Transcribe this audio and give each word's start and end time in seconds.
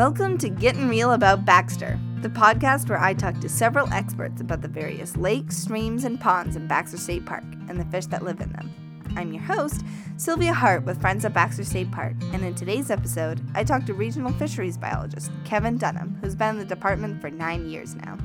Welcome 0.00 0.38
to 0.38 0.48
Getting 0.48 0.88
Real 0.88 1.12
About 1.12 1.44
Baxter, 1.44 2.00
the 2.22 2.30
podcast 2.30 2.88
where 2.88 2.98
I 2.98 3.12
talk 3.12 3.38
to 3.40 3.50
several 3.50 3.86
experts 3.92 4.40
about 4.40 4.62
the 4.62 4.66
various 4.66 5.14
lakes, 5.14 5.58
streams, 5.58 6.04
and 6.04 6.18
ponds 6.18 6.56
in 6.56 6.66
Baxter 6.66 6.96
State 6.96 7.26
Park 7.26 7.44
and 7.68 7.78
the 7.78 7.84
fish 7.84 8.06
that 8.06 8.24
live 8.24 8.40
in 8.40 8.50
them. 8.50 8.72
I'm 9.14 9.30
your 9.34 9.42
host, 9.42 9.84
Silvia 10.16 10.54
Hartt 10.54 10.86
with 10.86 11.02
Friends 11.02 11.26
at 11.26 11.34
Baxter 11.34 11.64
State 11.64 11.92
Park, 11.92 12.14
and 12.32 12.42
in 12.42 12.54
today's 12.54 12.90
episode, 12.90 13.42
I 13.54 13.62
talk 13.62 13.84
to 13.84 13.92
regional 13.92 14.32
fisheries 14.32 14.78
biologist 14.78 15.30
Kevin 15.44 15.76
Dunham, 15.76 16.16
who's 16.22 16.34
been 16.34 16.54
in 16.54 16.58
the 16.60 16.64
department 16.64 17.20
for 17.20 17.28
nine 17.28 17.68
years 17.68 17.94
now. 17.94 18.16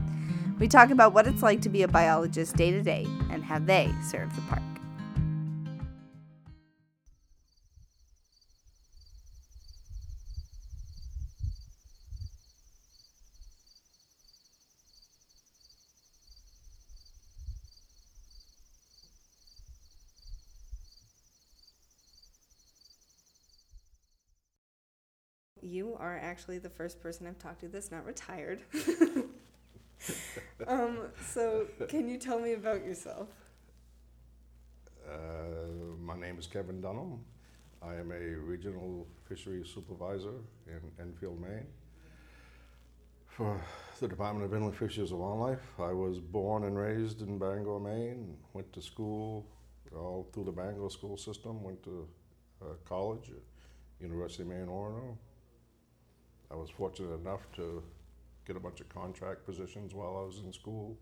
We 0.59 0.69
talk 0.69 0.91
about 0.91 1.11
what 1.11 1.27
it's 1.27 1.43
like 1.43 1.59
to 1.63 1.69
be 1.69 1.83
a 1.83 1.89
biologist 1.89 2.55
day 2.55 2.71
to 2.71 2.81
day 2.81 3.05
and 3.29 3.43
how 3.43 3.59
they 3.59 3.93
serve 4.01 4.33
the 4.33 4.43
park. 4.43 4.61
You 25.65 25.97
are 25.99 26.15
actually 26.15 26.59
the 26.59 26.69
first 26.69 27.01
person 27.01 27.25
I've 27.25 27.39
talked 27.39 27.61
to 27.61 27.67
that's 27.67 27.89
not 27.89 28.05
retired. 28.05 28.61
um, 30.67 30.99
so, 31.25 31.65
can 31.87 32.07
you 32.07 32.19
tell 32.19 32.39
me 32.39 32.53
about 32.53 32.85
yourself? 32.85 33.29
Uh, 35.09 35.97
my 35.99 36.15
name 36.15 36.37
is 36.37 36.45
Kevin 36.45 36.81
Dunham. 36.81 37.19
I 37.81 37.95
am 37.95 38.11
a 38.11 38.35
regional 38.35 39.07
fisheries 39.27 39.67
supervisor 39.73 40.35
in 40.67 40.81
Enfield, 40.99 41.41
Maine. 41.41 41.65
For 43.25 43.59
the 43.99 44.07
Department 44.07 44.45
of 44.45 44.53
Inland 44.53 44.77
Fisheries 44.77 45.09
and 45.09 45.19
Wildlife, 45.19 45.79
I 45.79 45.93
was 45.93 46.19
born 46.19 46.65
and 46.65 46.77
raised 46.77 47.21
in 47.21 47.39
Bangor, 47.39 47.79
Maine. 47.79 48.37
Went 48.53 48.71
to 48.73 48.83
school 48.83 49.47
all 49.95 50.27
through 50.31 50.43
the 50.43 50.51
Bangor 50.51 50.91
school 50.91 51.17
system. 51.17 51.63
Went 51.63 51.81
to 51.85 52.07
uh, 52.61 52.65
college 52.87 53.31
at 53.31 53.41
University 53.99 54.43
of 54.43 54.49
Maine, 54.49 54.67
Orono. 54.67 55.17
I 56.51 56.55
was 56.55 56.69
fortunate 56.69 57.13
enough 57.13 57.41
to 57.55 57.83
get 58.45 58.55
a 58.55 58.59
bunch 58.59 58.79
of 58.81 58.89
contract 58.89 59.45
positions 59.45 59.93
while 59.93 60.17
I 60.17 60.25
was 60.25 60.41
in 60.45 60.53
school, 60.53 60.97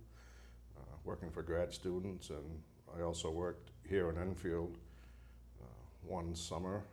uh, 0.77 0.95
working 1.03 1.29
for 1.29 1.41
grad 1.41 1.73
students, 1.73 2.29
and 2.29 2.61
I 2.97 3.01
also 3.01 3.29
worked 3.29 3.71
here 3.87 4.09
in 4.09 4.17
Enfield 4.17 4.77
uh, 5.61 5.65
one 6.07 6.35
summer 6.35 6.83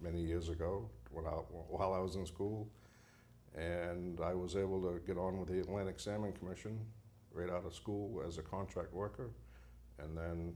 many 0.00 0.20
years 0.20 0.48
ago 0.48 0.88
while 1.10 1.94
I 1.94 1.98
was 1.98 2.16
in 2.16 2.26
school, 2.26 2.68
and 3.56 4.20
I 4.20 4.34
was 4.34 4.54
able 4.54 4.82
to 4.82 5.00
get 5.06 5.16
on 5.16 5.38
with 5.38 5.48
the 5.48 5.60
Atlantic 5.60 5.98
Salmon 5.98 6.32
Commission 6.32 6.78
right 7.32 7.50
out 7.50 7.64
of 7.64 7.74
school 7.74 8.22
as 8.26 8.38
a 8.38 8.42
contract 8.42 8.92
worker, 8.92 9.30
and 9.98 10.16
then 10.16 10.52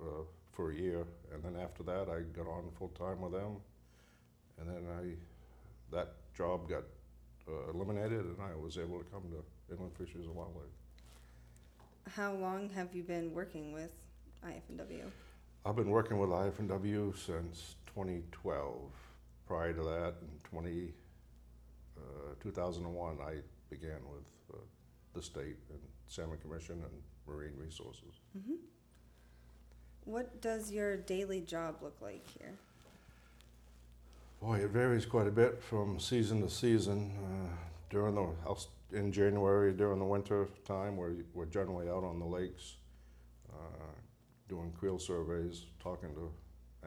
uh, 0.00 0.22
for 0.52 0.72
a 0.72 0.74
year, 0.74 1.06
and 1.32 1.42
then 1.42 1.56
after 1.60 1.82
that 1.84 2.08
I 2.08 2.22
got 2.36 2.48
on 2.48 2.70
full 2.76 2.88
time 2.88 3.20
with 3.20 3.32
them, 3.32 3.56
and 4.58 4.68
then 4.68 4.84
I 4.98 5.14
that 5.92 6.14
job 6.34 6.68
got 6.68 6.84
uh, 7.48 7.70
eliminated, 7.72 8.24
and 8.24 8.36
I 8.40 8.56
was 8.56 8.78
able 8.78 8.98
to 8.98 9.04
come 9.04 9.22
to 9.30 9.74
Inland 9.74 9.92
Fisheries 9.96 10.26
and 10.26 10.34
Wildlife. 10.34 10.64
How 12.16 12.32
long 12.32 12.70
have 12.70 12.94
you 12.94 13.02
been 13.02 13.32
working 13.32 13.72
with 13.72 13.90
IF&W? 14.46 15.04
I've 15.64 15.76
been 15.76 15.90
working 15.90 16.18
with 16.18 16.30
IF&W 16.30 17.12
since 17.14 17.76
2012. 17.94 18.90
Prior 19.46 19.72
to 19.72 19.82
that, 19.82 20.14
in 20.22 20.48
20, 20.48 20.92
uh, 21.98 22.34
2001, 22.42 23.18
I 23.20 23.34
began 23.68 23.98
with 24.10 24.54
uh, 24.54 24.58
the 25.14 25.22
state 25.22 25.56
and 25.70 25.80
Salmon 26.06 26.38
Commission 26.38 26.82
and 26.82 27.02
Marine 27.26 27.54
Resources. 27.56 28.20
Mm-hmm. 28.36 28.54
What 30.04 30.40
does 30.40 30.72
your 30.72 30.96
daily 30.96 31.40
job 31.40 31.76
look 31.82 31.96
like 32.00 32.26
here? 32.38 32.54
Boy, 34.40 34.60
it 34.60 34.70
varies 34.70 35.04
quite 35.04 35.26
a 35.26 35.30
bit 35.30 35.62
from 35.62 36.00
season 36.00 36.40
to 36.40 36.48
season. 36.48 37.12
Uh, 37.22 37.54
during 37.90 38.14
the 38.14 38.26
in 38.92 39.12
January 39.12 39.74
during 39.74 39.98
the 39.98 40.04
winter 40.04 40.48
time, 40.64 40.96
we're, 40.96 41.12
we're 41.34 41.44
generally 41.44 41.90
out 41.90 42.04
on 42.04 42.18
the 42.18 42.24
lakes, 42.24 42.76
uh, 43.52 43.84
doing 44.48 44.72
creel 44.72 44.98
surveys, 44.98 45.66
talking 45.78 46.08
to 46.14 46.32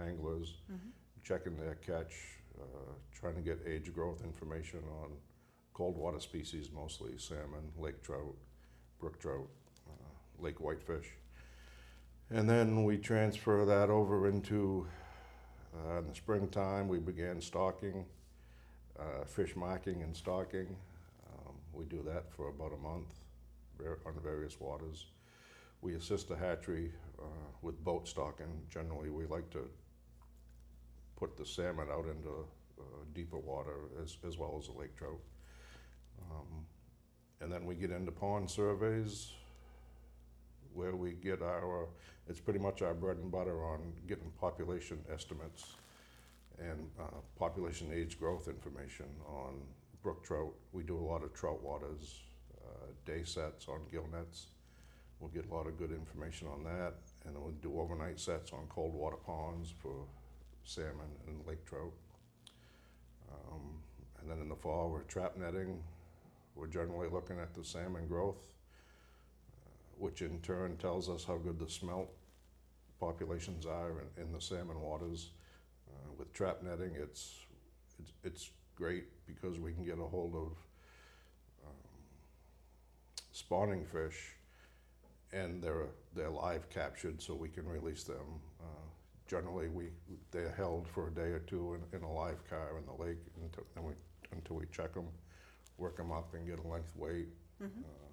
anglers, 0.02 0.56
mm-hmm. 0.66 0.90
checking 1.24 1.56
their 1.56 1.76
catch, 1.76 2.16
uh, 2.60 2.92
trying 3.14 3.36
to 3.36 3.42
get 3.42 3.60
age 3.68 3.94
growth 3.94 4.24
information 4.24 4.80
on 5.04 5.12
cold 5.76 5.96
water 5.96 6.20
species, 6.20 6.72
mostly 6.74 7.12
salmon, 7.20 7.72
lake 7.78 8.02
trout, 8.02 8.36
brook 9.00 9.20
trout, 9.20 9.48
uh, 9.88 10.44
lake 10.44 10.60
whitefish. 10.60 11.12
And 12.32 12.50
then 12.50 12.84
we 12.84 12.98
transfer 12.98 13.64
that 13.64 13.92
over 13.92 14.28
into 14.28 14.88
uh, 15.76 16.00
in 16.00 16.08
the 16.08 16.16
springtime, 16.16 16.88
we 16.88 17.00
began 17.00 17.42
stocking, 17.42 18.06
uh, 19.00 19.26
fish 19.26 19.56
marking 19.56 20.02
and 20.04 20.16
stocking. 20.16 20.76
Um, 21.28 21.54
we 21.74 21.86
do 21.86 22.04
that 22.06 22.32
for 22.32 22.50
about 22.50 22.74
a 22.74 22.78
month 22.78 23.14
on 24.06 24.14
various 24.24 24.60
waters. 24.60 25.08
We 25.82 25.96
assist 25.96 26.30
the 26.30 26.36
hatchery 26.36 26.92
uh, 27.20 27.24
with 27.62 27.84
boat 27.84 28.08
stocking. 28.08 28.62
Generally, 28.70 29.10
we 29.10 29.26
like 29.26 29.50
to 29.52 29.68
put 31.18 31.36
the 31.38 31.46
salmon 31.46 31.88
out 31.92 32.06
into 32.06 32.46
uh, 32.80 32.84
deeper 33.14 33.38
water 33.38 33.76
as, 34.02 34.18
as 34.28 34.38
well 34.38 34.56
as 34.60 34.68
the 34.68 34.74
lake 34.74 34.96
trout. 34.96 35.20
Um, 36.32 36.66
and 37.42 37.52
then 37.52 37.66
we 37.66 37.76
get 37.76 37.92
into 37.92 38.12
pond 38.12 38.50
surveys 38.50 39.34
where 40.74 40.96
we 40.96 41.12
get 41.12 41.42
our 41.42 41.88
it's 42.30 42.40
pretty 42.40 42.60
much 42.60 42.82
our 42.82 42.94
bread 42.94 43.18
and 43.18 43.32
butter 43.32 43.66
on 43.66 43.82
getting 44.08 44.32
population 44.40 45.00
estimates 45.12 45.74
and 46.60 46.88
uh, 47.00 47.18
population 47.38 47.90
age 47.94 48.18
growth 48.18 48.48
information 48.48 49.08
on 49.28 49.56
brook 50.02 50.24
trout. 50.24 50.54
We 50.72 50.84
do 50.84 50.98
a 50.98 51.06
lot 51.06 51.24
of 51.24 51.34
trout 51.34 51.62
waters, 51.62 52.22
uh, 52.64 52.88
day 53.06 53.24
sets 53.24 53.68
on 53.68 53.82
gill 53.92 54.08
nets. 54.14 54.48
We'll 55.20 55.32
get 55.32 55.50
a 55.50 55.54
lot 55.54 55.68
of 55.68 55.78
good 55.78 55.92
information 55.92 56.48
on 56.48 56.64
that. 56.64 56.94
And 57.26 57.36
then 57.36 57.42
we'll 57.42 57.54
do 57.62 57.80
overnight 57.80 58.20
sets 58.20 58.52
on 58.52 58.60
cold 58.70 58.94
water 58.94 59.16
ponds 59.16 59.74
for 59.82 60.06
salmon 60.64 61.08
and 61.28 61.46
lake 61.48 61.66
trout. 61.66 61.94
Um, 63.32 63.62
and 64.22 64.30
then 64.30 64.40
in 64.40 64.50
the 64.50 64.56
fall, 64.56 64.90
we're 64.92 65.04
trap 65.04 65.36
netting. 65.38 65.82
We're 66.56 66.68
generally 66.68 67.10
looking 67.10 67.40
at 67.40 67.54
the 67.54 67.64
salmon 67.64 68.08
growth 68.08 68.44
which 69.98 70.22
in 70.22 70.40
turn 70.42 70.78
tells 70.78 71.10
us 71.10 71.24
how 71.24 71.38
good 71.38 71.60
the 71.60 71.70
smelt 71.70 72.10
populations 73.00 73.66
are 73.66 73.92
in, 74.18 74.24
in 74.24 74.32
the 74.32 74.42
salmon 74.42 74.80
waters. 74.82 75.32
Uh, 75.90 76.12
with 76.18 76.32
trap 76.34 76.64
netting, 76.64 76.94
it's, 76.96 77.46
it's, 78.00 78.12
it's 78.24 78.52
great 78.76 79.06
because 79.26 79.60
we 79.60 79.74
can 79.74 79.84
get 79.84 80.00
a 80.00 80.04
hold 80.04 80.34
of 80.36 80.52
um, 81.66 81.74
spawning 83.32 83.86
fish 83.86 84.36
and 85.32 85.62
they're, 85.62 85.88
they're 86.16 86.30
live 86.30 86.70
captured 86.70 87.22
so 87.22 87.34
we 87.34 87.50
can 87.50 87.68
release 87.68 88.04
them. 88.04 88.40
Uh, 88.62 88.86
generally, 89.28 89.68
we, 89.68 89.86
they're 90.32 90.54
held 90.56 90.88
for 90.88 91.08
a 91.08 91.12
day 91.12 91.32
or 91.32 91.40
two 91.40 91.76
in, 91.76 91.98
in 91.98 92.04
a 92.04 92.12
live 92.12 92.48
car 92.50 92.78
in 92.78 92.86
the 92.86 93.04
lake 93.04 93.18
until, 93.42 93.64
we, 93.84 93.94
until 94.32 94.56
we 94.58 94.66
check 94.72 94.94
them, 94.94 95.08
work 95.78 95.98
them 95.98 96.12
up 96.12 96.34
and 96.34 96.48
get 96.48 96.60
a 96.64 96.68
length 96.68 96.96
weight. 96.96 97.28
Mm-hmm. 97.62 97.82
Uh, 97.82 98.13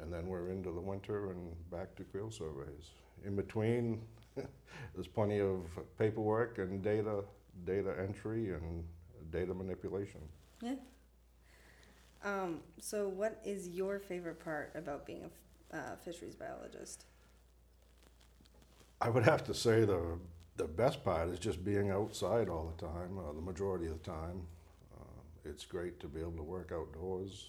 and 0.00 0.12
then 0.12 0.26
we're 0.26 0.50
into 0.50 0.70
the 0.70 0.80
winter 0.80 1.30
and 1.30 1.70
back 1.70 1.94
to 1.96 2.04
creel 2.04 2.30
surveys. 2.30 2.90
In 3.24 3.36
between, 3.36 4.02
there's 4.94 5.06
plenty 5.06 5.40
of 5.40 5.62
paperwork 5.98 6.58
and 6.58 6.82
data, 6.82 7.24
data 7.64 7.94
entry 7.98 8.52
and 8.52 8.84
data 9.30 9.54
manipulation. 9.54 10.20
Yeah. 10.60 10.74
Um, 12.24 12.60
so, 12.80 13.08
what 13.08 13.40
is 13.44 13.68
your 13.68 13.98
favorite 13.98 14.42
part 14.42 14.72
about 14.74 15.04
being 15.04 15.30
a 15.72 15.76
uh, 15.76 15.96
fisheries 15.96 16.34
biologist? 16.34 17.04
I 19.00 19.10
would 19.10 19.24
have 19.24 19.44
to 19.44 19.54
say 19.54 19.84
the 19.84 20.18
the 20.56 20.64
best 20.64 21.04
part 21.04 21.28
is 21.28 21.38
just 21.38 21.64
being 21.64 21.90
outside 21.90 22.48
all 22.48 22.72
the 22.76 22.86
time, 22.86 23.18
uh, 23.18 23.32
the 23.32 23.40
majority 23.40 23.86
of 23.86 24.02
the 24.02 24.10
time. 24.10 24.46
Uh, 24.96 25.20
it's 25.44 25.64
great 25.64 25.98
to 26.00 26.06
be 26.06 26.20
able 26.20 26.32
to 26.32 26.42
work 26.42 26.70
outdoors 26.72 27.48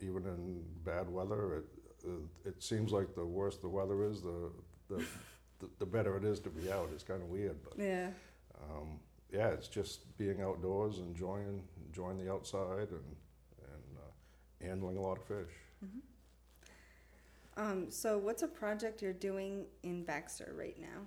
even 0.00 0.24
in 0.24 0.62
bad 0.84 1.08
weather. 1.10 1.56
It, 1.56 1.64
it 2.44 2.62
seems 2.62 2.92
like 2.92 3.14
the 3.14 3.24
worse 3.24 3.56
the 3.56 3.68
weather 3.68 4.04
is, 4.04 4.20
the 4.22 4.50
the, 4.88 5.04
the, 5.58 5.68
the 5.80 5.86
better 5.86 6.16
it 6.16 6.24
is 6.24 6.38
to 6.40 6.50
be 6.50 6.70
out. 6.70 6.88
It's 6.92 7.02
kind 7.02 7.22
of 7.22 7.28
weird, 7.28 7.56
but 7.64 7.82
yeah, 7.82 8.08
um, 8.70 9.00
yeah, 9.32 9.48
it's 9.48 9.68
just 9.68 10.16
being 10.16 10.40
outdoors, 10.40 10.98
enjoying 10.98 11.62
enjoying 11.86 12.18
the 12.18 12.32
outside, 12.32 12.90
and 12.90 13.16
and 13.58 13.96
uh, 13.96 14.64
handling 14.64 14.96
a 14.96 15.00
lot 15.00 15.18
of 15.18 15.24
fish. 15.24 15.54
Mm-hmm. 15.84 15.98
Um, 17.58 17.90
so, 17.90 18.18
what's 18.18 18.42
a 18.42 18.48
project 18.48 19.00
you're 19.00 19.12
doing 19.14 19.64
in 19.82 20.04
Baxter 20.04 20.54
right 20.56 20.76
now? 20.78 21.06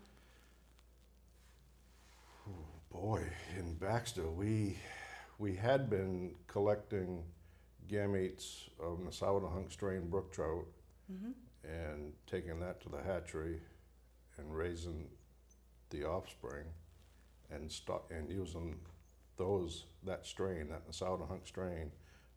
Oh, 2.48 2.52
boy, 2.92 3.24
in 3.58 3.76
Baxter, 3.76 4.28
we 4.30 4.78
we 5.38 5.56
had 5.56 5.90
been 5.90 6.36
collecting 6.48 7.24
gametes 7.90 8.70
of 8.82 9.00
the 9.00 9.06
Nesowadnehunk 9.10 9.72
strain 9.72 10.10
brook 10.10 10.32
trout 10.32 10.66
Mm-hmm. 11.12 11.32
and 11.68 12.14
taking 12.28 12.60
that 12.60 12.80
to 12.82 12.90
the 12.90 13.02
hatchery 13.02 13.60
and 14.38 14.56
raising 14.56 15.08
the 15.90 16.04
offspring 16.06 16.66
and 17.50 17.72
stock 17.72 18.12
and 18.16 18.30
using 18.30 18.76
those 19.38 19.86
that 20.04 20.24
strain, 20.28 20.70
that 20.70 20.88
Nesowadnehunk 20.88 21.48
strain, 21.48 21.90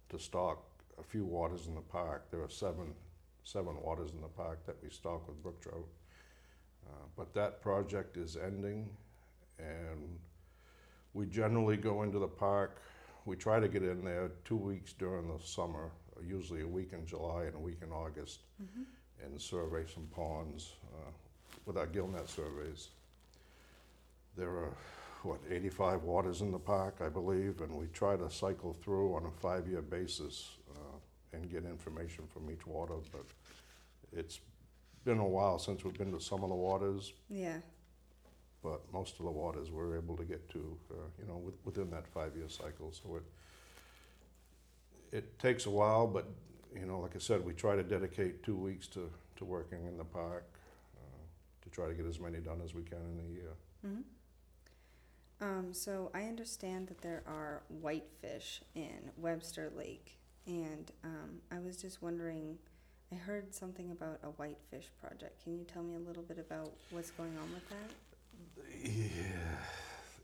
to 0.09 0.19
stock 0.19 0.65
a 0.99 1.03
few 1.03 1.27
waters 1.27 1.67
in 1.67 1.75
the 1.75 1.83
park. 1.83 2.31
There 2.31 2.41
are 2.43 2.49
seven 2.49 2.95
seven 3.45 3.77
waters 3.83 4.13
in 4.13 4.23
the 4.23 4.29
park 4.29 4.65
that 4.65 4.77
we 4.83 4.89
stock 4.89 5.29
with 5.29 5.43
brook 5.43 5.61
trout. 5.61 5.87
Uh, 6.87 7.05
but 7.15 7.35
that 7.35 7.61
project 7.61 8.17
is 8.17 8.39
ending, 8.39 8.89
and 9.59 10.19
we 11.13 11.27
generally 11.27 11.77
go 11.77 12.05
into 12.05 12.19
the 12.19 12.27
park. 12.27 12.81
We 13.25 13.37
try 13.37 13.61
to 13.61 13.69
get 13.69 13.83
in 13.83 14.05
there 14.05 14.31
two 14.45 14.57
weeks 14.57 14.93
during 14.93 15.29
the 15.29 15.43
summer, 15.45 15.91
usually 16.27 16.63
a 16.63 16.67
week 16.67 16.93
in 16.93 17.07
July 17.07 17.45
and 17.45 17.55
a 17.55 17.59
week 17.59 17.79
in 17.83 17.93
August, 17.93 18.41
Mm-hmm. 18.63 18.83
and 19.25 19.41
survey 19.41 19.85
some 19.93 20.07
ponds 20.15 20.73
uh, 20.95 21.11
with 21.67 21.77
our 21.77 21.87
gillnet 21.87 22.29
surveys. 22.29 22.89
There 24.37 24.49
are, 24.51 24.73
what, 25.23 25.39
85 25.51 26.03
waters 26.03 26.41
in 26.41 26.51
the 26.51 26.59
park, 26.59 26.97
I 27.05 27.09
believe, 27.09 27.61
and 27.61 27.73
we 27.77 27.87
try 27.93 28.17
to 28.17 28.31
cycle 28.31 28.73
through 28.73 29.15
on 29.15 29.27
a 29.27 29.31
five-year 29.31 29.83
basis 29.83 30.51
uh, 30.75 30.97
and 31.37 31.51
get 31.51 31.65
information 31.65 32.25
from 32.33 32.51
each 32.51 32.67
water, 32.67 32.95
but 33.13 33.25
it's 34.13 34.41
been 35.05 35.19
a 35.19 35.27
while 35.29 35.59
since 35.59 35.85
we've 35.85 35.99
been 35.99 36.13
to 36.13 36.21
some 36.21 36.43
of 36.43 36.49
the 36.49 36.55
waters, 36.57 37.13
Yeah. 37.29 37.59
But 38.63 38.81
most 38.93 39.19
of 39.19 39.25
the 39.25 39.31
waters 39.31 39.71
we're 39.71 39.97
able 39.97 40.17
to 40.17 40.25
get 40.25 40.49
to, 40.51 40.77
uh, 40.91 40.95
you 41.19 41.27
know, 41.27 41.37
with, 41.37 41.55
within 41.65 41.91
that 41.91 42.07
five-year 42.07 42.49
cycle. 42.49 42.93
So 42.93 43.17
it 43.17 43.23
it 45.13 45.39
takes 45.39 45.67
a 45.67 45.71
while, 45.71 46.07
but 46.07 46.27
you 46.75 46.87
know, 46.87 47.01
like 47.01 47.15
I 47.15 47.19
said, 47.19 47.45
we 47.45 47.53
try 47.53 47.77
to 47.77 47.83
dedicate 47.83 48.43
two 48.43 48.57
weeks 48.57 48.87
to, 48.89 49.11
to 49.37 49.45
working 49.45 49.87
in 49.87 49.99
the 49.99 50.05
park 50.05 50.47
uh, 50.97 51.23
to 51.63 51.69
try 51.69 51.87
to 51.87 51.95
get 51.95 52.07
as 52.07 52.19
many 52.19 52.39
done 52.39 52.61
as 52.65 52.75
we 52.75 52.83
can 52.83 52.99
in 52.99 53.21
a 53.27 53.29
year. 53.29 53.53
Mm-hmm. 53.87 54.03
Um, 55.43 55.75
so 55.75 56.11
I 56.15 56.23
understand 56.23 56.87
that 56.87 57.03
there 57.03 57.23
are 57.27 57.63
whitefish 57.69 58.63
in 58.75 59.11
Webster 59.17 59.71
Lake, 59.77 60.19
and 60.47 60.91
um, 61.05 61.41
I 61.51 61.59
was 61.59 61.77
just 61.77 62.03
wondering. 62.03 62.59
I 63.11 63.15
heard 63.17 63.55
something 63.55 63.91
about 63.91 64.21
a 64.23 64.29
whitefish 64.29 64.89
project. 64.99 65.43
Can 65.45 65.59
you 65.59 65.65
tell 65.65 65.83
me 65.83 65.97
a 65.97 65.99
little 65.99 66.23
bit 66.23 66.39
about 66.39 66.73
what's 66.93 67.11
going 67.11 67.37
on 67.37 67.53
with 67.53 67.69
that? 67.69 67.91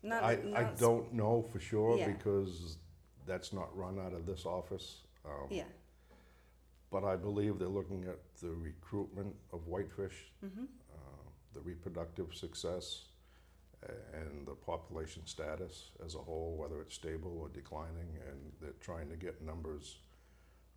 Not, 0.08 0.22
I, 0.24 0.32
I 0.32 0.62
not 0.62 0.78
don't 0.78 1.12
know 1.12 1.42
for 1.52 1.60
sure 1.60 1.98
Yeah. 1.98 2.08
because 2.08 2.78
that's 3.26 3.52
not 3.52 3.76
run 3.76 3.98
out 3.98 4.14
of 4.14 4.24
this 4.26 4.46
office. 4.46 5.02
Um, 5.24 5.48
Yeah. 5.50 5.64
But 6.90 7.04
I 7.04 7.16
believe 7.16 7.58
they're 7.58 7.68
looking 7.68 8.04
at 8.04 8.18
the 8.40 8.50
recruitment 8.50 9.34
of 9.52 9.66
whitefish 9.66 10.32
Mm-hmm. 10.44 10.64
uh, 10.94 10.96
the 11.52 11.60
reproductive 11.60 12.34
success 12.34 13.04
a- 13.82 14.16
and 14.16 14.46
the 14.46 14.54
population 14.54 15.26
status 15.26 15.90
as 16.04 16.14
a 16.14 16.18
whole, 16.18 16.56
whether 16.56 16.80
it's 16.80 16.94
stable 16.94 17.38
or 17.38 17.48
declining, 17.50 18.10
and 18.28 18.52
they're 18.60 18.80
trying 18.80 19.10
to 19.10 19.16
get 19.16 19.42
numbers, 19.42 19.98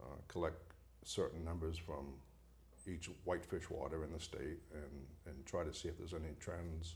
uh, 0.02 0.18
collect 0.28 0.74
certain 1.04 1.44
numbers 1.46 1.78
from 1.78 2.14
each 2.88 3.10
whitefish 3.24 3.70
water 3.70 4.04
in 4.04 4.12
the 4.12 4.20
state 4.20 4.60
and, 4.74 5.08
and 5.28 5.46
try 5.46 5.64
to 5.64 5.74
see 5.74 5.88
if 5.88 5.98
there's 5.98 6.14
any 6.14 6.34
trends, 6.40 6.96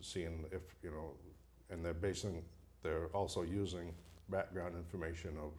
seeing 0.00 0.44
if, 0.52 0.62
you 0.82 0.90
know, 0.90 1.12
and 1.70 1.84
they're 1.84 1.94
basing, 1.94 2.42
they're 2.82 3.06
also 3.08 3.42
using 3.42 3.92
background 4.28 4.74
information 4.76 5.36
of 5.38 5.52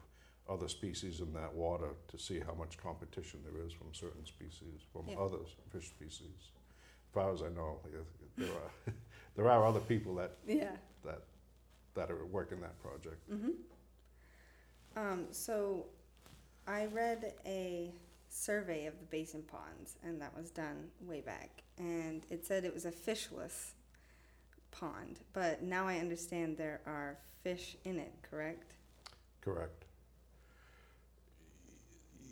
other 0.52 0.68
species 0.68 1.20
in 1.20 1.32
that 1.34 1.54
water 1.54 1.90
to 2.08 2.18
see 2.18 2.40
how 2.40 2.54
much 2.54 2.78
competition 2.78 3.40
there 3.44 3.64
is 3.66 3.72
from 3.72 3.94
certain 3.94 4.26
species, 4.26 4.82
from 4.92 5.08
Yeah. 5.08 5.18
other 5.20 5.38
fish 5.72 5.90
species. 5.90 6.52
As 7.08 7.14
far 7.14 7.32
as 7.34 7.42
I 7.44 7.50
know, 7.50 7.80
yeah, 7.92 8.00
there 8.38 8.56
are, 8.56 8.94
there 9.36 9.50
are 9.50 9.66
other 9.66 9.80
people 9.80 10.16
that, 10.16 10.38
Yeah. 10.48 10.76
that, 11.06 11.24
that 11.94 12.10
are 12.12 12.26
working 12.26 12.62
that 12.62 12.80
project. 12.82 13.30
Mm-hmm. 13.30 13.52
Um, 14.96 15.28
so 15.32 15.86
I 16.68 16.86
read 16.88 17.34
a 17.46 17.92
survey 18.30 18.86
of 18.86 19.00
the 19.00 19.06
basin 19.06 19.44
ponds, 19.44 19.98
and 20.04 20.22
that 20.22 20.36
was 20.36 20.50
done 20.52 20.88
way 21.02 21.22
back, 21.22 21.64
and 21.78 22.26
it 22.30 22.46
said 22.46 22.64
it 22.66 22.74
was 22.74 22.86
a 22.86 22.92
fishless 22.92 23.74
pond, 24.80 25.20
but 25.34 25.62
now 25.62 25.88
I 25.88 25.98
understand 25.98 26.58
there 26.58 26.82
are 26.86 27.18
fish 27.44 27.76
in 27.86 28.00
it, 28.00 28.14
correct? 28.30 28.74
Correct. 29.42 29.86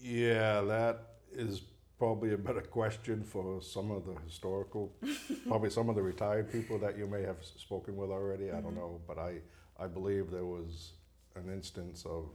Yeah, 0.01 0.61
that 0.61 0.99
is 1.33 1.61
probably 1.97 2.33
a 2.33 2.37
better 2.37 2.61
question 2.61 3.23
for 3.23 3.61
some 3.61 3.91
of 3.91 4.05
the 4.05 4.13
historical, 4.25 4.93
probably 5.47 5.69
some 5.69 5.89
of 5.89 5.95
the 5.95 6.01
retired 6.01 6.51
people 6.51 6.77
that 6.79 6.97
you 6.97 7.07
may 7.07 7.23
have 7.23 7.37
spoken 7.43 7.95
with 7.97 8.11
already. 8.11 8.51
I 8.51 8.61
don't 8.61 8.73
Mhm. 8.73 8.77
know, 8.77 9.01
but 9.07 9.17
I, 9.17 9.41
I 9.79 9.87
believe 9.87 10.29
there 10.31 10.45
was 10.45 10.93
an 11.35 11.49
instance 11.51 12.05
of 12.05 12.29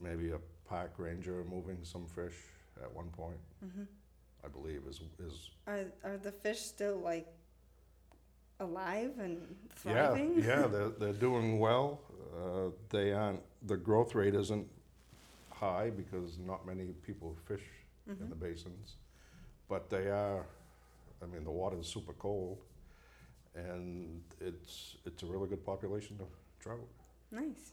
maybe 0.00 0.30
a 0.30 0.38
park 0.66 0.92
ranger 0.98 1.44
moving 1.44 1.78
some 1.84 2.06
fish 2.06 2.34
at 2.82 2.92
one 2.92 3.08
point. 3.10 3.38
Mm-hmm. 3.64 3.84
I 4.44 4.48
believe 4.48 4.82
is 4.88 5.00
is 5.20 5.50
Are 5.68 5.84
are 6.02 6.16
the 6.16 6.32
fish 6.32 6.60
still 6.60 6.96
like 6.96 7.28
alive 8.62 9.12
and 9.18 9.36
yeah 9.84 10.08
thriving? 10.08 10.30
yeah 10.50 10.66
they're 10.66 10.92
they're 11.00 11.20
doing 11.28 11.58
well. 11.58 12.00
Uh, 12.40 12.70
they 12.88 13.12
aren't 13.12 13.42
the 13.66 13.76
growth 13.76 14.14
rate 14.14 14.34
isn't 14.34 14.66
high 15.50 15.90
because 15.90 16.38
not 16.38 16.66
many 16.66 16.86
people 17.06 17.36
fish 17.48 17.66
in 18.08 18.16
the 18.18 18.34
Mhm. 18.36 18.40
basins, 18.40 18.96
but 19.68 19.82
they 19.90 20.06
are. 20.10 20.44
I 21.22 21.26
mean, 21.32 21.44
the 21.44 21.50
water 21.62 21.78
is 21.78 21.86
super 21.86 22.14
cold, 22.14 22.58
and 23.54 24.22
it's 24.40 24.96
it's 25.06 25.22
a 25.22 25.26
really 25.26 25.48
good 25.48 25.64
population 25.64 26.16
of 26.20 26.28
trout. 26.58 26.88
Nice. 27.30 27.72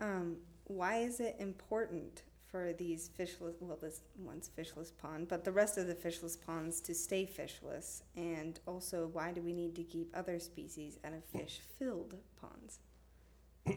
Um, 0.00 0.36
why 0.66 0.94
is 1.08 1.20
it 1.20 1.36
important 1.38 2.22
for 2.54 2.72
these 2.72 3.10
fishless, 3.18 3.54
well, 3.58 3.76
this 3.82 4.02
one's 4.16 4.48
fishless 4.56 4.92
pond, 4.96 5.26
but 5.26 5.42
the 5.42 5.50
rest 5.50 5.76
of 5.76 5.88
the 5.88 5.94
fishless 5.94 6.36
ponds 6.40 6.80
to 6.80 6.94
stay 6.94 7.26
fishless? 7.26 8.02
And 8.14 8.60
also, 8.64 9.10
why 9.12 9.32
do 9.32 9.42
we 9.42 9.52
need 9.52 9.74
to 9.74 9.82
keep 9.82 10.12
other 10.14 10.38
species 10.38 11.00
out 11.04 11.14
of 11.14 11.24
fish 11.24 11.58
filled 11.80 12.14
ponds? 12.40 12.78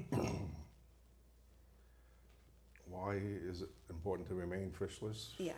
Why 2.90 3.16
is 3.50 3.64
it 3.64 3.70
important 3.90 4.28
to 4.30 4.36
remain 4.36 4.72
fishless? 4.80 5.30
Yeah. 5.40 5.54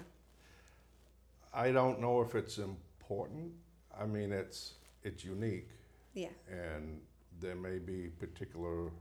I 1.54 1.72
don't 1.72 2.00
know 2.00 2.22
if 2.22 2.36
it's 2.36 2.58
important. 2.58 3.52
I 4.00 4.06
mean, 4.06 4.32
it's 4.32 4.76
it's 5.04 5.26
unique. 5.26 5.68
Yeah. 6.14 6.30
and 6.50 7.02
there 7.40 7.56
may 7.56 7.80
be 7.80 8.08
particular 8.20 8.92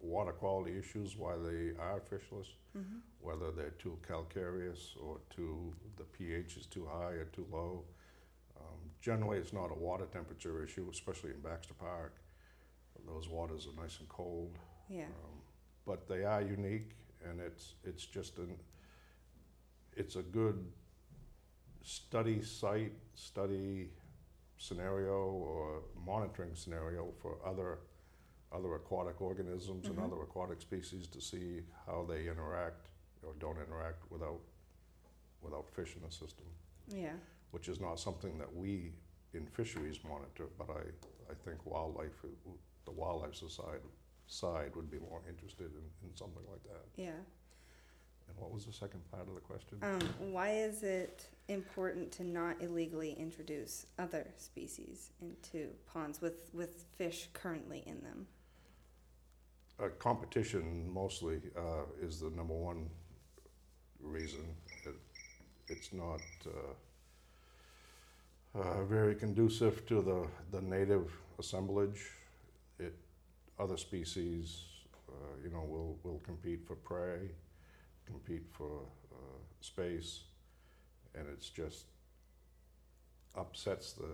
water 0.00 0.32
quality 0.32 0.78
issues 0.78 1.16
why 1.16 1.34
they 1.36 1.72
are 1.78 2.00
fishless, 2.00 2.46
Mm-hmm. 2.76 2.98
whether 3.20 3.50
they're 3.50 3.70
too 3.78 3.98
calcareous 4.06 4.94
or 5.02 5.18
too 5.34 5.74
the 5.96 6.04
pH 6.04 6.56
is 6.58 6.66
too 6.66 6.86
high 6.86 7.12
or 7.12 7.24
too 7.26 7.46
low. 7.50 7.82
Um, 8.60 8.78
generally, 9.00 9.38
it's 9.38 9.52
not 9.52 9.70
a 9.70 9.74
water 9.74 10.06
temperature 10.12 10.62
issue, 10.62 10.86
especially 10.92 11.30
in 11.30 11.40
Baxter 11.40 11.74
Park. 11.74 12.14
Those 13.06 13.28
waters 13.28 13.66
are 13.66 13.80
nice 13.82 13.98
and 14.00 14.08
cold, 14.08 14.58
Yeah. 14.88 15.04
um, 15.06 15.40
but 15.86 16.06
they 16.08 16.24
are 16.24 16.42
unique, 16.42 16.92
and 17.28 17.40
it's 17.40 17.74
it's 17.84 18.04
just 18.04 18.38
an 18.38 18.56
it's 19.96 20.16
a 20.16 20.22
good 20.22 20.64
study 21.82 22.42
site, 22.42 22.92
study 23.14 23.88
scenario 24.58 25.14
or 25.14 25.82
monitoring 26.06 26.54
scenario 26.54 27.12
for 27.22 27.38
other 27.46 27.78
other 28.52 28.74
aquatic 28.74 29.20
organisms 29.20 29.86
Mhm. 29.86 29.90
and 29.90 29.98
other 30.00 30.22
aquatic 30.22 30.60
species 30.60 31.06
to 31.08 31.20
see 31.20 31.66
how 31.86 32.04
they 32.04 32.28
interact 32.28 32.90
or 33.22 33.34
don't 33.34 33.58
interact 33.58 34.10
without 34.10 34.40
without 35.40 35.68
fish 35.70 35.94
in 35.94 36.02
the 36.02 36.10
system, 36.10 36.44
Yeah. 36.88 37.16
which 37.52 37.68
is 37.68 37.78
not 37.78 38.00
something 38.00 38.38
that 38.38 38.52
we 38.56 38.92
in 39.32 39.46
fisheries 39.46 40.02
monitor, 40.02 40.48
but 40.58 40.68
I, 40.68 40.82
I 41.30 41.34
think 41.34 41.64
wildlife, 41.64 42.24
the 42.84 42.90
wildlife 42.90 43.36
side, 43.36 43.82
side 44.26 44.74
would 44.74 44.90
be 44.90 44.98
more 44.98 45.22
interested 45.28 45.70
in, 45.72 46.08
in 46.08 46.16
something 46.16 46.44
like 46.50 46.62
that. 46.64 46.86
Yeah. 46.96 47.20
And 48.28 48.36
what 48.36 48.50
was 48.50 48.66
the 48.66 48.72
second 48.72 49.08
part 49.12 49.28
of 49.28 49.34
the 49.36 49.40
question? 49.40 49.78
Um, 49.82 50.32
why 50.32 50.50
is 50.54 50.82
it 50.82 51.28
important 51.46 52.10
to 52.12 52.24
not 52.24 52.60
illegally 52.60 53.12
introduce 53.12 53.86
other 53.96 54.26
species 54.38 55.12
into 55.20 55.72
ponds 55.86 56.20
with, 56.20 56.52
with 56.52 56.82
fish 56.96 57.28
currently 57.32 57.84
in 57.86 58.02
them? 58.02 58.26
Competition 59.98 60.92
mostly 60.92 61.40
uh, 61.56 61.84
is 62.02 62.20
the 62.20 62.30
number 62.30 62.54
one 62.54 62.90
reason. 64.00 64.40
It, 64.84 64.94
it's 65.68 65.92
not 65.92 66.20
uh, 66.46 66.74
uh, 68.58 68.84
very 68.84 69.14
conducive 69.14 69.86
to 69.86 70.02
the, 70.02 70.26
the 70.50 70.60
native 70.62 71.12
assemblage. 71.38 72.10
It 72.80 72.94
other 73.58 73.76
species, 73.76 74.64
uh, 75.08 75.12
you 75.42 75.50
know, 75.50 75.64
will, 75.64 75.98
will 76.04 76.20
compete 76.20 76.66
for 76.66 76.76
prey, 76.76 77.30
compete 78.06 78.46
for 78.50 78.82
uh, 79.12 79.38
space, 79.60 80.20
and 81.14 81.26
it's 81.32 81.50
just 81.50 81.86
upsets 83.36 83.92
the, 83.92 84.08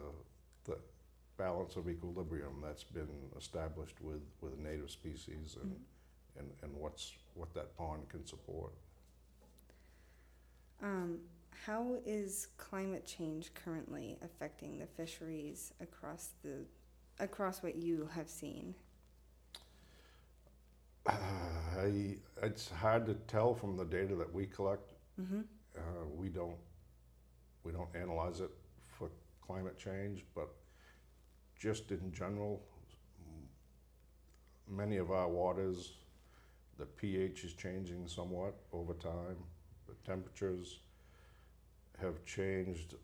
the 0.65 0.77
balance 1.37 1.77
of 1.77 1.89
equilibrium 1.89 2.63
that's 2.63 2.85
been 2.85 3.09
established 3.37 4.01
with, 4.01 4.23
with 4.41 4.59
native 4.59 4.91
species 4.91 5.57
and, 5.61 5.73
Mm-hmm. 5.73 6.41
and, 6.41 6.51
and 6.63 6.75
what's, 6.75 7.13
what 7.35 7.53
that 7.55 7.77
pond 7.77 8.09
can 8.09 8.25
support. 8.27 8.73
Um, 10.83 11.19
how 11.67 11.97
is 12.05 12.49
climate 12.59 13.07
change 13.07 13.53
currently 13.55 14.19
affecting 14.23 14.79
the 14.79 14.87
fisheries 14.87 15.73
across 15.81 16.31
the 16.43 16.67
across 17.21 17.63
what 17.63 17.77
you 17.77 18.09
have 18.13 18.29
seen? 18.29 18.75
I, 21.07 22.17
it's 22.43 22.71
hard 22.71 23.07
to 23.07 23.15
tell 23.29 23.55
from 23.55 23.77
the 23.77 23.85
data 23.85 24.15
that 24.17 24.33
we 24.33 24.47
collect. 24.47 24.93
Mm-hmm. 25.21 25.41
Uh, 25.77 26.07
we 26.15 26.29
don't, 26.29 26.57
we 27.63 27.73
don't 27.73 27.89
analyze 27.95 28.41
it 28.41 28.51
for 28.99 29.11
climate 29.47 29.79
change, 29.79 30.25
but 30.35 30.49
just 31.59 31.91
in 31.91 32.13
general, 32.13 32.63
many 34.69 34.97
of 34.97 35.11
our 35.11 35.29
waters, 35.29 35.93
the 36.79 36.87
pH 36.87 37.45
is 37.45 37.53
changing 37.53 38.07
somewhat 38.09 38.55
over 38.73 38.95
time. 38.95 39.37
The 39.87 39.95
temperatures 40.05 40.81
have 42.01 42.25
changed 42.25 42.95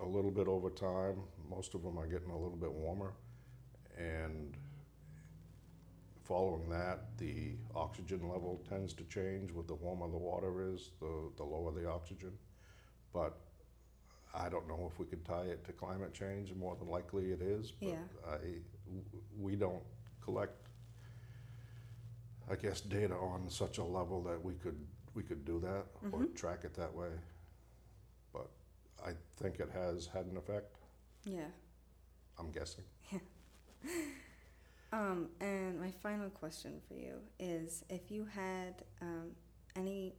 a 0.00 0.04
little 0.04 0.30
bit 0.30 0.48
over 0.48 0.70
time. 0.70 1.16
Most 1.48 1.74
of 1.74 1.82
them 1.82 1.98
are 1.98 2.06
getting 2.06 2.30
a 2.30 2.38
little 2.38 2.56
bit 2.56 2.72
warmer. 2.72 3.12
And 3.96 4.56
following 6.24 6.68
that, 6.70 7.16
the 7.18 7.52
oxygen 7.74 8.28
level 8.28 8.62
tends 8.68 8.92
to 8.94 9.04
change. 9.04 9.52
With 9.52 9.68
the 9.68 9.74
warmer 9.74 10.08
the 10.10 10.18
water 10.18 10.72
is, 10.72 10.90
the, 11.00 11.30
the 11.36 11.44
lower 11.44 11.72
the 11.72 11.88
oxygen. 11.88 12.32
But 13.12 13.38
don't 14.52 14.68
know 14.68 14.90
if 14.92 14.98
we 14.98 15.06
could 15.06 15.24
tie 15.24 15.44
it 15.54 15.64
to 15.64 15.72
climate 15.72 16.12
change. 16.12 16.52
More 16.54 16.76
than 16.76 16.88
likely 16.88 17.32
it 17.32 17.40
is. 17.40 17.72
But 17.72 17.88
Yeah. 17.88 18.04
I, 18.28 18.36
we 19.40 19.56
don't 19.56 19.82
collect, 20.20 20.68
I 22.50 22.56
guess, 22.56 22.80
data 22.82 23.14
on 23.14 23.48
such 23.48 23.78
a 23.78 23.84
level 23.84 24.22
that 24.24 24.42
we 24.44 24.54
could 24.54 24.78
we 25.14 25.22
could 25.22 25.44
do 25.44 25.60
that 25.60 25.84
or 26.12 26.20
Mhm. 26.20 26.34
track 26.34 26.64
it 26.64 26.74
that 26.74 26.92
way. 26.94 27.10
But 28.32 28.48
I 29.04 29.12
think 29.36 29.58
it 29.60 29.70
has 29.70 30.06
had 30.06 30.26
an 30.26 30.36
effect. 30.36 30.76
Yeah. 31.24 31.50
I'm 32.38 32.50
guessing. 32.52 32.84
Um, 34.94 35.30
and 35.40 35.80
my 35.80 35.90
final 35.90 36.28
question 36.28 36.78
for 36.86 36.92
you 36.92 37.14
is 37.38 37.82
if 37.88 38.10
you 38.10 38.26
had 38.26 38.84
um, 39.00 39.34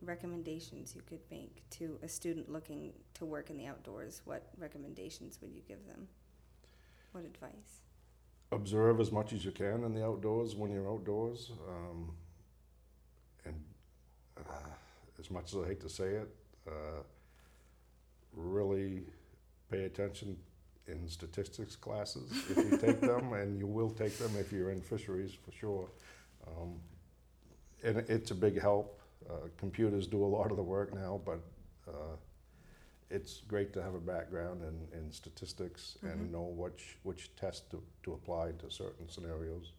any 0.02 0.08
recommendations 0.08 0.96
you 0.96 1.02
could 1.08 1.22
make 1.30 1.68
to 1.72 2.00
a 2.04 2.08
student 2.08 2.52
looking 2.52 2.94
to 3.16 3.26
work 3.26 3.50
in 3.50 3.58
the 3.58 3.66
outdoors, 3.66 4.22
what 4.26 4.50
recommendations 4.58 5.40
would 5.42 5.54
you 5.54 5.62
give 5.68 5.86
them? 5.88 6.08
What 7.12 7.26
advice? 7.26 7.84
observe 8.54 9.00
as 9.00 9.12
much 9.12 9.34
as 9.34 9.44
you 9.44 9.52
can 9.52 9.84
in 9.84 9.94
the 9.94 10.06
outdoors 10.06 10.56
when 10.56 10.72
you're 10.72 10.90
outdoors. 10.90 11.52
Um, 11.68 12.12
and 13.46 13.56
uh, 14.38 14.70
as 15.20 15.30
much 15.30 15.54
as 15.54 15.60
I 15.64 15.68
hate 15.68 15.82
to 15.82 15.90
say 15.90 16.06
it, 16.06 16.36
uh, 16.68 17.02
really 18.34 19.04
pay 19.70 19.86
attention 19.86 20.38
in 20.88 21.08
statistics 21.08 21.76
classes 21.76 22.32
if 22.50 22.58
you 22.58 22.78
take 22.78 23.02
them, 23.12 23.34
and 23.34 23.58
you 23.58 23.68
will 23.68 23.90
take 23.90 24.18
them 24.18 24.32
if 24.38 24.52
you're 24.52 24.72
in 24.72 24.82
fisheries 24.82 25.32
for 25.34 25.52
sure. 25.52 25.90
Um, 26.48 26.76
and 27.84 27.98
it's 28.10 28.32
a 28.32 28.36
big 28.36 28.62
help. 28.62 29.02
Uh, 29.30 29.48
computers 29.58 30.08
do 30.08 30.24
a 30.24 30.28
lot 30.28 30.52
of 30.52 30.58
the 30.58 30.64
work 30.64 30.94
now, 30.94 31.22
but 31.26 31.40
uh, 31.88 32.16
it's 33.10 33.42
great 33.48 33.74
to 33.74 33.82
have 33.82 33.94
a 33.94 34.00
background 34.00 34.62
in, 34.64 34.98
in 35.00 35.12
statistics 35.12 35.98
Mhm. 36.04 36.12
and 36.12 36.32
know 36.32 36.44
which, 36.44 36.98
which 37.04 37.36
test 37.36 37.70
to, 37.72 37.82
to 38.04 38.14
apply 38.14 38.52
to 38.54 38.70
certain 38.70 39.08
scenarios, 39.10 39.72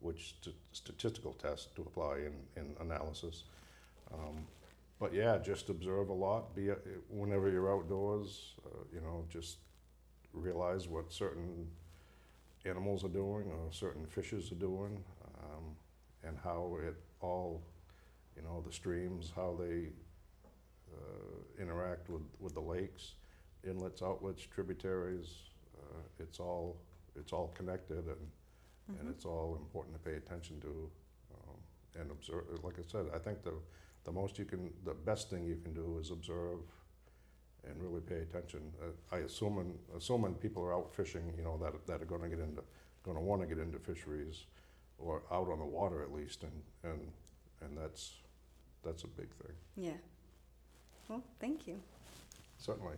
which 0.00 0.34
st- 0.40 0.56
statistical 0.72 1.32
test 1.34 1.74
to 1.76 1.82
apply 1.82 2.18
in, 2.18 2.34
in 2.56 2.76
analysis. 2.80 3.44
Um, 4.12 4.46
but 4.98 5.12
yeah, 5.14 5.38
just 5.38 5.68
observe 5.68 6.10
a 6.10 6.12
lot. 6.12 6.54
Be 6.54 6.68
a, 6.68 6.76
whenever 7.08 7.48
you're 7.50 7.72
outdoors, 7.72 8.54
uh, 8.66 8.68
you 8.92 9.00
know, 9.00 9.24
just 9.28 9.58
realize 10.32 10.86
what 10.88 11.12
certain 11.12 11.68
animals 12.64 13.04
are 13.04 13.08
doing 13.08 13.50
or 13.50 13.72
certain 13.72 14.06
fishes 14.06 14.52
are 14.52 14.56
doing, 14.60 15.02
um, 15.44 15.76
and 16.24 16.36
how 16.44 16.78
it 16.86 16.94
all, 17.20 17.60
you 18.36 18.42
know, 18.42 18.62
the 18.66 18.72
streams, 18.72 19.32
how 19.34 19.56
they 19.58 19.88
uh, 20.92 21.62
interact 21.62 22.08
with, 22.08 22.22
with 22.40 22.54
the 22.54 22.60
lakes, 22.60 23.14
inlets, 23.64 24.02
outlets, 24.02 24.42
tributaries. 24.42 25.28
Uh, 25.78 26.02
it's 26.18 26.38
all 26.40 26.76
it's 27.16 27.32
all 27.32 27.48
connected, 27.54 28.06
and 28.06 28.30
and 28.98 29.08
Mhm. 29.08 29.10
it's 29.10 29.24
all 29.24 29.56
important 29.56 29.94
to 29.96 30.00
pay 30.10 30.16
attention 30.16 30.60
to 30.60 30.90
um, 31.34 31.56
and 32.00 32.10
observe. 32.10 32.44
Like 32.64 32.78
I 32.78 32.82
said, 32.86 33.06
I 33.14 33.18
think 33.18 33.42
the 33.42 33.54
the 34.04 34.12
most 34.12 34.38
you 34.38 34.44
can, 34.44 34.72
the 34.84 34.94
best 34.94 35.30
thing 35.30 35.44
you 35.44 35.56
can 35.56 35.72
do 35.74 35.98
is 35.98 36.10
observe 36.10 36.58
and 37.64 37.80
really 37.80 38.00
pay 38.00 38.18
attention. 38.22 38.72
Uh, 38.82 39.14
I 39.14 39.18
assuming 39.20 39.78
assuming 39.96 40.34
people 40.34 40.62
are 40.64 40.74
out 40.74 40.92
fishing, 40.94 41.32
you 41.36 41.44
know, 41.44 41.56
that 41.58 41.86
that 41.86 42.02
are 42.02 42.06
going 42.06 42.22
to 42.22 42.28
get 42.28 42.40
into 42.40 42.62
going 43.04 43.16
to 43.16 43.22
want 43.22 43.42
to 43.42 43.46
get 43.48 43.58
into 43.58 43.78
fisheries 43.78 44.46
or 44.98 45.22
out 45.30 45.48
on 45.48 45.58
the 45.58 45.64
water 45.64 46.02
at 46.02 46.12
least, 46.12 46.42
and 46.42 46.62
and 46.82 47.12
and 47.60 47.78
that's 47.78 48.21
that's 48.84 49.04
a 49.04 49.08
big 49.08 49.28
thing. 49.34 49.52
Yeah. 49.76 49.92
Well, 51.08 51.22
thank 51.40 51.66
you. 51.66 51.80
Certainly. 52.58 52.96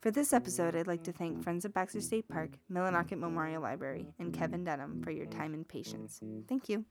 For 0.00 0.10
this 0.10 0.32
episode, 0.32 0.74
I'd 0.74 0.86
like 0.86 1.02
to 1.04 1.12
thank 1.12 1.42
Friends 1.42 1.64
of 1.64 1.74
Baxter 1.74 2.00
State 2.00 2.26
Park, 2.28 2.50
Millinocket 2.72 3.18
Memorial 3.18 3.62
Library, 3.62 4.06
and 4.18 4.32
Kevin 4.32 4.64
Dunham 4.64 5.02
for 5.02 5.10
your 5.10 5.26
time 5.26 5.52
and 5.54 5.68
patience. 5.68 6.20
Thank 6.48 6.68
you. 6.68 6.84